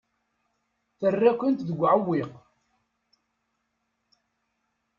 Terra-kent 0.99 1.61
deg 1.69 1.79
uɛewwiq. 1.81 2.31